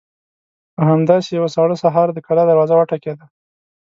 [0.75, 3.25] په همداسې يوه ساړه سهار د کلا دروازه وټکېده.